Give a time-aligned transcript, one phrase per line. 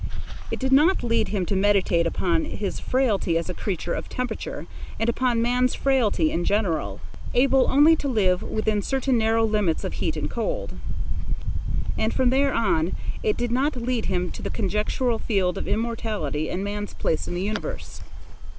[0.49, 4.65] It did not lead him to meditate upon his frailty as a creature of temperature,
[4.99, 7.01] and upon man's frailty in general,
[7.35, 10.73] able only to live within certain narrow limits of heat and cold;
[11.99, 16.49] and from there on it did not lead him to the conjectural field of immortality
[16.49, 18.01] and man's place in the universe.